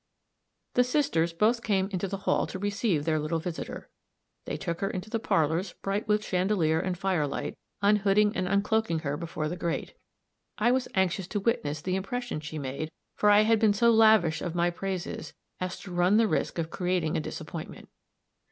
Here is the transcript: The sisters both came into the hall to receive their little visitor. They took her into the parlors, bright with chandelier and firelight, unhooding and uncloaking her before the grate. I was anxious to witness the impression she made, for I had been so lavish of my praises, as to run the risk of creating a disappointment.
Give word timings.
The 0.73 0.83
sisters 0.83 1.31
both 1.31 1.61
came 1.63 1.87
into 1.91 2.07
the 2.07 2.17
hall 2.25 2.47
to 2.47 2.57
receive 2.57 3.05
their 3.05 3.19
little 3.19 3.37
visitor. 3.37 3.87
They 4.45 4.57
took 4.57 4.81
her 4.81 4.89
into 4.89 5.11
the 5.11 5.19
parlors, 5.19 5.73
bright 5.73 6.07
with 6.07 6.25
chandelier 6.25 6.79
and 6.79 6.97
firelight, 6.97 7.55
unhooding 7.83 8.31
and 8.35 8.47
uncloaking 8.47 9.01
her 9.03 9.15
before 9.15 9.47
the 9.47 9.57
grate. 9.57 9.93
I 10.57 10.71
was 10.71 10.87
anxious 10.95 11.27
to 11.27 11.39
witness 11.39 11.83
the 11.83 11.95
impression 11.95 12.39
she 12.39 12.57
made, 12.57 12.89
for 13.15 13.29
I 13.29 13.41
had 13.41 13.59
been 13.59 13.73
so 13.73 13.91
lavish 13.91 14.41
of 14.41 14.55
my 14.55 14.71
praises, 14.71 15.35
as 15.59 15.77
to 15.81 15.91
run 15.93 16.17
the 16.17 16.27
risk 16.27 16.57
of 16.57 16.71
creating 16.71 17.15
a 17.15 17.19
disappointment. 17.19 17.87